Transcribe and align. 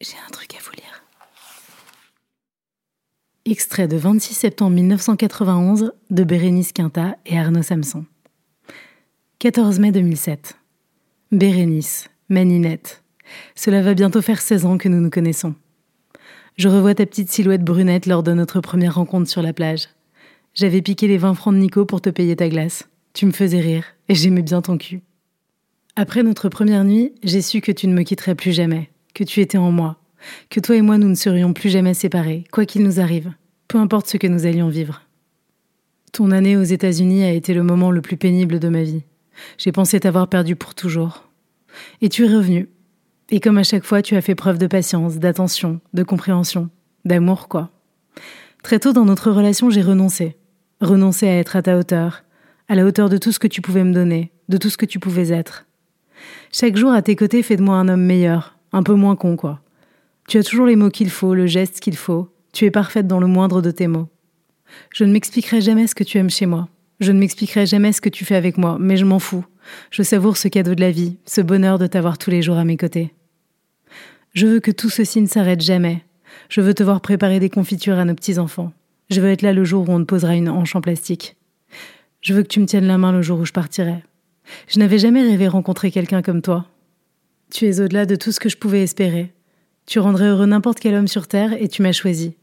J'ai 0.00 0.14
un 0.24 0.30
truc 0.30 0.54
à 0.54 0.58
vous 0.62 0.70
lire. 0.76 1.02
Extrait 3.46 3.88
de 3.88 3.96
26 3.96 4.32
septembre 4.32 4.76
1991 4.76 5.92
de 6.10 6.24
Bérénice 6.24 6.72
Quinta 6.72 7.16
et 7.26 7.36
Arnaud 7.36 7.64
Samson. 7.64 8.04
14 9.40 9.80
mai 9.80 9.90
2007. 9.90 10.56
Bérénice, 11.32 12.08
Maninette. 12.28 13.02
Cela 13.56 13.82
va 13.82 13.94
bientôt 13.94 14.22
faire 14.22 14.40
16 14.40 14.66
ans 14.66 14.78
que 14.78 14.88
nous 14.88 15.00
nous 15.00 15.10
connaissons. 15.10 15.56
Je 16.56 16.68
revois 16.68 16.94
ta 16.94 17.04
petite 17.04 17.30
silhouette 17.30 17.64
brunette 17.64 18.06
lors 18.06 18.22
de 18.22 18.32
notre 18.32 18.60
première 18.60 18.94
rencontre 18.94 19.28
sur 19.28 19.42
la 19.42 19.52
plage. 19.52 19.88
J'avais 20.54 20.80
piqué 20.80 21.08
les 21.08 21.18
20 21.18 21.34
francs 21.34 21.54
de 21.54 21.58
Nico 21.58 21.84
pour 21.86 22.00
te 22.00 22.10
payer 22.10 22.36
ta 22.36 22.48
glace. 22.48 22.88
Tu 23.14 23.26
me 23.26 23.32
faisais 23.32 23.60
rire 23.60 23.84
et 24.08 24.14
j'aimais 24.14 24.42
bien 24.42 24.62
ton 24.62 24.78
cul. 24.78 25.02
Après 25.96 26.22
notre 26.22 26.48
première 26.48 26.84
nuit, 26.84 27.14
j'ai 27.24 27.42
su 27.42 27.60
que 27.60 27.72
tu 27.72 27.88
ne 27.88 27.94
me 27.94 28.02
quitterais 28.02 28.36
plus 28.36 28.52
jamais 28.52 28.90
que 29.14 29.24
tu 29.24 29.40
étais 29.40 29.58
en 29.58 29.72
moi, 29.72 29.96
que 30.50 30.60
toi 30.60 30.76
et 30.76 30.82
moi 30.82 30.98
nous 30.98 31.08
ne 31.08 31.14
serions 31.14 31.52
plus 31.52 31.70
jamais 31.70 31.94
séparés, 31.94 32.44
quoi 32.52 32.64
qu'il 32.64 32.82
nous 32.82 33.00
arrive, 33.00 33.32
peu 33.68 33.78
importe 33.78 34.08
ce 34.08 34.16
que 34.16 34.26
nous 34.26 34.46
allions 34.46 34.68
vivre. 34.68 35.02
Ton 36.12 36.30
année 36.30 36.56
aux 36.56 36.62
États-Unis 36.62 37.24
a 37.24 37.32
été 37.32 37.54
le 37.54 37.62
moment 37.62 37.90
le 37.90 38.00
plus 38.00 38.16
pénible 38.16 38.58
de 38.58 38.68
ma 38.68 38.82
vie. 38.82 39.02
J'ai 39.58 39.72
pensé 39.72 40.00
t'avoir 40.00 40.28
perdu 40.28 40.56
pour 40.56 40.74
toujours. 40.74 41.28
Et 42.00 42.08
tu 42.08 42.24
es 42.24 42.34
revenu. 42.34 42.68
Et 43.30 43.40
comme 43.40 43.58
à 43.58 43.62
chaque 43.62 43.84
fois, 43.84 44.02
tu 44.02 44.16
as 44.16 44.22
fait 44.22 44.34
preuve 44.34 44.58
de 44.58 44.66
patience, 44.66 45.18
d'attention, 45.18 45.80
de 45.92 46.02
compréhension, 46.02 46.70
d'amour, 47.04 47.48
quoi. 47.48 47.70
Très 48.62 48.78
tôt 48.78 48.92
dans 48.92 49.04
notre 49.04 49.30
relation, 49.30 49.70
j'ai 49.70 49.82
renoncé. 49.82 50.36
Renoncé 50.80 51.28
à 51.28 51.38
être 51.38 51.56
à 51.56 51.62
ta 51.62 51.78
hauteur, 51.78 52.24
à 52.68 52.74
la 52.74 52.84
hauteur 52.84 53.08
de 53.08 53.18
tout 53.18 53.32
ce 53.32 53.38
que 53.38 53.46
tu 53.46 53.60
pouvais 53.60 53.84
me 53.84 53.92
donner, 53.92 54.32
de 54.48 54.56
tout 54.56 54.70
ce 54.70 54.76
que 54.76 54.86
tu 54.86 54.98
pouvais 54.98 55.28
être. 55.28 55.66
Chaque 56.52 56.76
jour 56.76 56.92
à 56.92 57.02
tes 57.02 57.16
côtés 57.16 57.42
fait 57.42 57.56
de 57.56 57.62
moi 57.62 57.76
un 57.76 57.88
homme 57.88 58.04
meilleur, 58.04 58.57
un 58.72 58.82
peu 58.82 58.94
moins 58.94 59.16
con, 59.16 59.36
quoi. 59.36 59.60
Tu 60.28 60.38
as 60.38 60.44
toujours 60.44 60.66
les 60.66 60.76
mots 60.76 60.90
qu'il 60.90 61.10
faut, 61.10 61.34
le 61.34 61.46
geste 61.46 61.80
qu'il 61.80 61.96
faut. 61.96 62.28
Tu 62.52 62.64
es 62.64 62.70
parfaite 62.70 63.06
dans 63.06 63.20
le 63.20 63.26
moindre 63.26 63.62
de 63.62 63.70
tes 63.70 63.86
mots. 63.86 64.08
Je 64.94 65.04
ne 65.04 65.12
m'expliquerai 65.12 65.60
jamais 65.60 65.86
ce 65.86 65.94
que 65.94 66.04
tu 66.04 66.18
aimes 66.18 66.30
chez 66.30 66.46
moi. 66.46 66.68
Je 67.00 67.12
ne 67.12 67.18
m'expliquerai 67.18 67.66
jamais 67.66 67.92
ce 67.92 68.00
que 68.00 68.08
tu 68.08 68.24
fais 68.24 68.34
avec 68.34 68.58
moi, 68.58 68.76
mais 68.80 68.96
je 68.96 69.04
m'en 69.04 69.18
fous. 69.18 69.44
Je 69.90 70.02
savoure 70.02 70.36
ce 70.36 70.48
cadeau 70.48 70.74
de 70.74 70.80
la 70.80 70.90
vie, 70.90 71.16
ce 71.24 71.40
bonheur 71.40 71.78
de 71.78 71.86
t'avoir 71.86 72.18
tous 72.18 72.30
les 72.30 72.42
jours 72.42 72.56
à 72.56 72.64
mes 72.64 72.76
côtés. 72.76 73.14
Je 74.34 74.46
veux 74.46 74.60
que 74.60 74.70
tout 74.70 74.90
ceci 74.90 75.20
ne 75.20 75.26
s'arrête 75.26 75.60
jamais. 75.60 76.04
Je 76.48 76.60
veux 76.60 76.74
te 76.74 76.82
voir 76.82 77.00
préparer 77.00 77.40
des 77.40 77.50
confitures 77.50 77.98
à 77.98 78.04
nos 78.04 78.14
petits-enfants. 78.14 78.72
Je 79.10 79.20
veux 79.20 79.30
être 79.30 79.42
là 79.42 79.52
le 79.52 79.64
jour 79.64 79.88
où 79.88 79.92
on 79.92 80.00
te 80.00 80.04
posera 80.04 80.34
une 80.34 80.48
hanche 80.48 80.76
en 80.76 80.80
plastique. 80.80 81.36
Je 82.20 82.34
veux 82.34 82.42
que 82.42 82.48
tu 82.48 82.60
me 82.60 82.66
tiennes 82.66 82.86
la 82.86 82.98
main 82.98 83.12
le 83.12 83.22
jour 83.22 83.40
où 83.40 83.44
je 83.44 83.52
partirai. 83.52 84.02
Je 84.66 84.78
n'avais 84.78 84.98
jamais 84.98 85.22
rêvé 85.22 85.48
rencontrer 85.48 85.90
quelqu'un 85.90 86.22
comme 86.22 86.42
toi. 86.42 86.66
Tu 87.50 87.66
es 87.66 87.80
au-delà 87.80 88.04
de 88.04 88.14
tout 88.14 88.30
ce 88.30 88.40
que 88.40 88.48
je 88.48 88.58
pouvais 88.58 88.82
espérer. 88.82 89.32
Tu 89.86 89.98
rendrais 89.98 90.26
heureux 90.26 90.46
n'importe 90.46 90.80
quel 90.80 90.94
homme 90.94 91.08
sur 91.08 91.28
Terre 91.28 91.54
et 91.54 91.68
tu 91.68 91.82
m'as 91.82 91.92
choisi. 91.92 92.36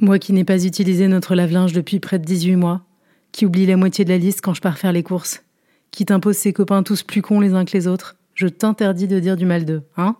Moi 0.00 0.18
qui 0.18 0.32
n'ai 0.32 0.44
pas 0.44 0.64
utilisé 0.64 1.06
notre 1.06 1.34
lave-linge 1.34 1.72
depuis 1.72 2.00
près 2.00 2.18
de 2.18 2.24
18 2.24 2.56
mois, 2.56 2.84
qui 3.32 3.46
oublie 3.46 3.66
la 3.66 3.76
moitié 3.76 4.04
de 4.04 4.10
la 4.10 4.18
liste 4.18 4.40
quand 4.40 4.54
je 4.54 4.60
pars 4.60 4.78
faire 4.78 4.92
les 4.92 5.04
courses, 5.04 5.44
qui 5.92 6.04
t'impose 6.04 6.36
ses 6.36 6.52
copains 6.52 6.82
tous 6.82 7.02
plus 7.02 7.22
cons 7.22 7.40
les 7.40 7.54
uns 7.54 7.64
que 7.64 7.76
les 7.76 7.86
autres, 7.86 8.16
je 8.34 8.48
t'interdis 8.48 9.06
de 9.06 9.20
dire 9.20 9.36
du 9.36 9.46
mal 9.46 9.64
d'eux, 9.64 9.82
hein? 9.96 10.16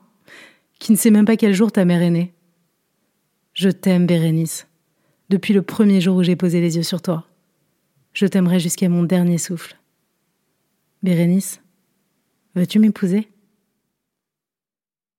Qui 0.78 0.92
ne 0.92 0.97
sait 0.97 1.11
même 1.11 1.25
pas 1.25 1.36
quel 1.36 1.55
jour 1.55 1.73
ta 1.73 1.84
mère 1.84 2.03
est 2.03 2.11
née. 2.11 2.33
Je 3.53 3.69
t'aime, 3.69 4.06
Bérénice, 4.06 4.69
depuis 5.28 5.55
le 5.55 5.62
premier 5.62 6.01
jour 6.01 6.17
où 6.17 6.23
j'ai 6.23 6.36
posé 6.36 6.61
les 6.61 6.77
yeux 6.77 6.83
sur 6.83 7.03
toi. 7.03 7.27
Je 8.12 8.27
t'aimerai 8.27 8.61
jusqu'à 8.61 8.89
mon 8.89 9.03
dernier 9.03 9.39
souffle. 9.39 9.77
Bérénice, 11.03 11.62
veux-tu 12.55 12.78
m'épouser? 12.78 13.28